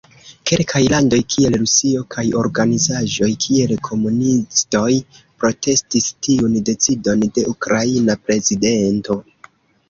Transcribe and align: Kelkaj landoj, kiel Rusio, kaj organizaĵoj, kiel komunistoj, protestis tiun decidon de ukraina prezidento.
Kelkaj 0.49 0.79
landoj, 0.91 1.17
kiel 1.33 1.57
Rusio, 1.63 1.99
kaj 2.15 2.23
organizaĵoj, 2.43 3.29
kiel 3.45 3.73
komunistoj, 3.89 4.87
protestis 5.45 6.09
tiun 6.29 6.57
decidon 6.71 7.23
de 7.37 7.45
ukraina 7.53 8.19
prezidento. 8.25 9.21